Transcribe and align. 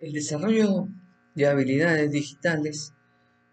El 0.00 0.12
desarrollo 0.12 0.86
de 1.34 1.48
habilidades 1.48 2.12
digitales 2.12 2.94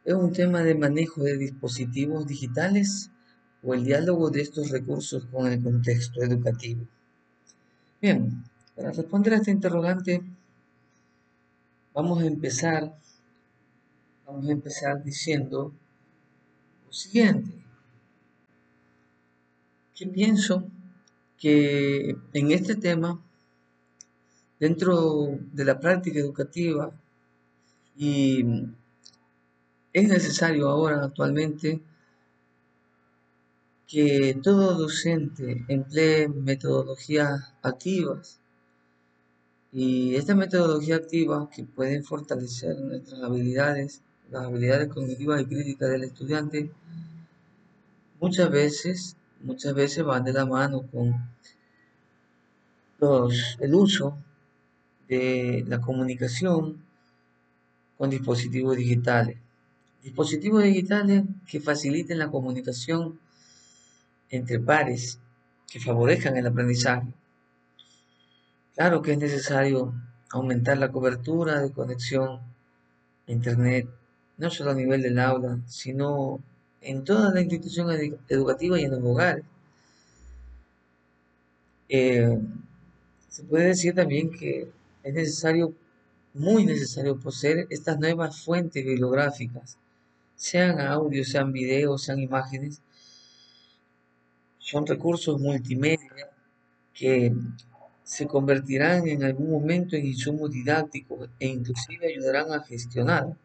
es 0.03 0.13
un 0.13 0.31
tema 0.31 0.61
de 0.61 0.75
manejo 0.75 1.23
de 1.23 1.37
dispositivos 1.37 2.27
digitales 2.27 3.09
o 3.63 3.73
el 3.73 3.83
diálogo 3.83 4.29
de 4.29 4.41
estos 4.41 4.69
recursos 4.69 5.25
con 5.25 5.51
el 5.51 5.63
contexto 5.63 6.21
educativo. 6.21 6.87
Bien, 7.99 8.43
para 8.75 8.91
responder 8.91 9.33
a 9.33 9.37
esta 9.37 9.49
interrogante, 9.49 10.21
vamos 11.95 12.21
a 12.21 12.27
empezar, 12.27 12.95
vamos 14.27 14.47
a 14.47 14.51
empezar 14.51 15.03
diciendo 15.03 15.73
lo 16.85 16.93
siguiente. 16.93 17.65
Que 19.95 20.05
pienso 20.05 20.69
que 21.39 22.15
en 22.33 22.51
este 22.51 22.75
tema 22.75 23.24
dentro 24.65 25.37
de 25.53 25.63
la 25.63 25.79
práctica 25.79 26.19
educativa 26.19 26.91
y 27.95 28.43
es 29.93 30.09
necesario 30.09 30.67
ahora 30.67 31.03
actualmente 31.03 31.79
que 33.87 34.39
todo 34.41 34.73
docente 34.73 35.63
emplee 35.67 36.27
metodologías 36.27 37.53
activas. 37.61 38.39
Y 39.71 40.15
esta 40.15 40.33
metodología 40.33 40.95
activa 40.95 41.47
que 41.53 41.63
pueden 41.63 42.03
fortalecer 42.03 42.75
nuestras 42.79 43.21
habilidades, 43.21 44.01
las 44.31 44.45
habilidades 44.45 44.87
cognitivas 44.87 45.41
y 45.41 45.45
críticas 45.45 45.91
del 45.91 46.05
estudiante, 46.05 46.71
muchas 48.19 48.49
veces, 48.49 49.15
muchas 49.41 49.75
veces 49.75 50.03
van 50.03 50.23
de 50.23 50.33
la 50.33 50.47
mano 50.47 50.81
con 50.91 51.13
los, 52.97 53.57
el 53.59 53.75
uso 53.75 54.17
de 55.07 55.63
la 55.67 55.81
comunicación 55.81 56.83
con 57.97 58.09
dispositivos 58.09 58.77
digitales. 58.77 59.37
Dispositivos 60.03 60.63
digitales 60.63 61.23
que 61.47 61.59
faciliten 61.59 62.19
la 62.19 62.29
comunicación 62.29 63.19
entre 64.29 64.59
pares, 64.59 65.19
que 65.67 65.79
favorezcan 65.79 66.37
el 66.37 66.47
aprendizaje. 66.47 67.07
Claro 68.75 69.01
que 69.01 69.13
es 69.13 69.17
necesario 69.17 69.93
aumentar 70.29 70.77
la 70.77 70.91
cobertura 70.91 71.61
de 71.61 71.71
conexión 71.71 72.39
a 73.27 73.31
Internet, 73.31 73.87
no 74.37 74.49
solo 74.49 74.71
a 74.71 74.75
nivel 74.75 75.01
del 75.01 75.17
aula, 75.19 75.59
sino 75.67 76.39
en 76.81 77.03
toda 77.03 77.33
la 77.33 77.41
institución 77.41 77.89
educativa 78.27 78.79
y 78.79 78.83
en 78.83 78.91
los 78.91 79.01
hogares. 79.03 79.45
Eh, 81.87 82.37
se 83.29 83.43
puede 83.43 83.67
decir 83.67 83.95
también 83.95 84.29
que 84.31 84.69
es 85.05 85.13
necesario, 85.13 85.75
muy 86.33 86.65
necesario 86.65 87.19
poseer 87.19 87.67
estas 87.69 87.99
nuevas 87.99 88.43
fuentes 88.43 88.83
bibliográficas, 88.83 89.77
sean 90.35 90.81
audio, 90.81 91.23
sean 91.23 91.51
videos, 91.51 92.03
sean 92.03 92.19
imágenes. 92.19 92.81
Son 94.57 94.85
recursos 94.85 95.39
multimedia 95.39 96.31
que 96.91 97.31
se 98.03 98.25
convertirán 98.25 99.07
en 99.07 99.23
algún 99.23 99.51
momento 99.51 99.95
en 99.95 100.07
insumos 100.07 100.49
didácticos 100.49 101.29
e 101.39 101.47
inclusive 101.49 102.07
ayudarán 102.07 102.51
a 102.51 102.63
gestionar 102.63 103.37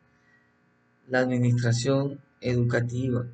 la 1.09 1.19
administración 1.19 2.21
educativa. 2.41 3.27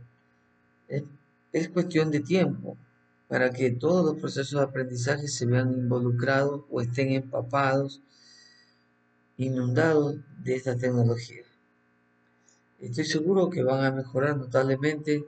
Es, 0.88 1.04
es, 1.52 1.68
cuestión 1.68 2.10
de 2.10 2.20
tiempo 2.20 2.76
para 3.28 3.50
que 3.50 3.70
todos 3.70 4.04
los 4.04 4.20
procesos 4.20 4.60
de 4.60 4.66
aprendizaje 4.66 5.28
se 5.28 5.46
vean 5.46 5.72
involucrados 5.72 6.62
o 6.70 6.80
estén 6.80 7.10
empapados 7.12 8.02
inundados 9.36 10.16
de 10.42 10.54
esta 10.54 10.76
tecnología. 10.76 11.42
Estoy 12.80 13.04
seguro 13.04 13.50
que 13.50 13.62
van 13.62 13.84
a 13.84 13.90
mejorar 13.90 14.36
notablemente 14.36 15.24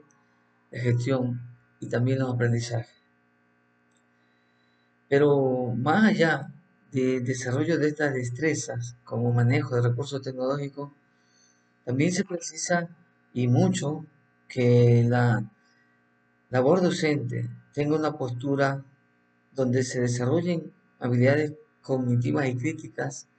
la 0.71 0.79
gestión 0.79 1.41
y 1.79 1.87
también 1.87 2.19
los 2.19 2.33
aprendizajes. 2.33 2.95
Pero 5.07 5.73
más 5.75 6.05
allá 6.05 6.53
del 6.91 7.23
desarrollo 7.25 7.77
de 7.77 7.89
estas 7.89 8.13
destrezas 8.13 8.95
como 9.03 9.33
manejo 9.33 9.75
de 9.75 9.81
recursos 9.81 10.21
tecnológicos, 10.21 10.91
también 11.83 12.11
se 12.11 12.23
precisa 12.23 12.87
y 13.33 13.47
mucho 13.47 14.05
que 14.47 15.03
la 15.07 15.43
labor 16.49 16.81
docente 16.81 17.49
tenga 17.79 17.95
una 17.95 18.17
postura 18.17 18.83
donde 19.53 19.83
se 19.83 20.01
desarrollen 20.01 20.73
habilidades 20.99 21.53
cognitivas 21.81 22.45
y 22.49 22.57
críticas 22.57 23.29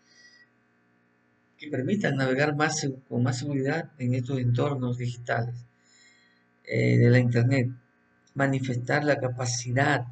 que 1.58 1.68
permitan 1.68 2.16
navegar 2.16 2.56
más, 2.56 2.88
con 3.06 3.22
más 3.22 3.40
seguridad 3.40 3.90
en 3.98 4.14
estos 4.14 4.38
entornos 4.38 4.96
digitales 4.96 5.56
eh, 6.64 6.96
de 6.96 7.10
la 7.10 7.18
Internet. 7.18 7.68
Manifestar 8.32 9.04
la 9.04 9.18
capacidad, 9.18 10.06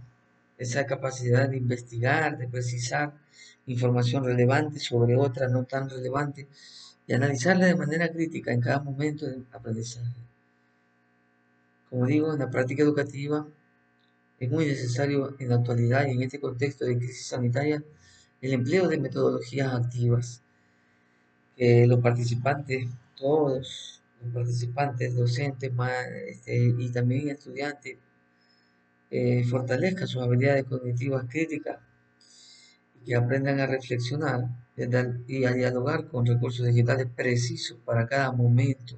esa 0.59 0.85
capacidad 0.85 1.49
de 1.49 1.57
investigar, 1.57 2.37
de 2.37 2.49
precisar 2.49 3.15
información 3.65 4.25
relevante 4.25 4.79
sobre 4.79 5.17
otra 5.17 5.49
no 5.49 5.65
tan 5.65 5.89
relevante 5.89 6.49
y 7.07 7.15
analizarla 7.15 7.65
de 7.65 7.77
manera 7.77 8.11
crítica 8.11 8.53
en 8.53 8.61
cada 8.61 8.81
momento 8.81 9.25
del 9.25 9.47
aprendizaje. 9.53 10.21
Como 11.89 12.05
digo, 12.05 12.35
en 12.35 12.41
la 12.41 12.51
práctica 12.51 12.83
educativa 12.83 13.49
es 14.41 14.51
muy 14.51 14.67
necesario 14.67 15.35
en 15.39 15.49
la 15.49 15.57
actualidad 15.57 16.07
y 16.07 16.13
en 16.13 16.23
este 16.23 16.41
contexto 16.41 16.85
de 16.85 16.97
crisis 16.97 17.27
sanitaria 17.27 17.83
el 18.41 18.53
empleo 18.53 18.87
de 18.89 18.99
metodologías 18.99 19.75
activas 19.75 20.43
que 21.57 21.87
los 21.87 22.01
participantes, 22.01 22.89
todos 23.17 24.01
los 24.23 24.33
participantes, 24.33 25.17
docentes 25.17 25.73
este, 26.29 26.75
y 26.79 26.93
también 26.93 27.31
estudiantes, 27.31 27.99
eh, 29.11 29.45
fortalezcan 29.45 30.07
sus 30.07 30.23
habilidades 30.23 30.65
cognitivas 30.65 31.25
críticas 31.29 31.79
y 33.01 33.07
que 33.07 33.17
aprendan 33.17 33.59
a 33.59 33.67
reflexionar 33.67 34.45
y 35.27 35.45
a 35.45 35.53
dialogar 35.53 36.07
con 36.07 36.25
recursos 36.25 36.65
digitales 36.67 37.09
precisos 37.17 37.79
para 37.85 38.07
cada 38.07 38.31
momento 38.31 38.97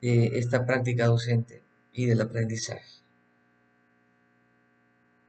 de 0.00 0.38
esta 0.38 0.64
práctica 0.64 1.06
docente 1.06 1.62
y 1.92 2.06
del 2.06 2.20
aprendizaje. 2.20 3.01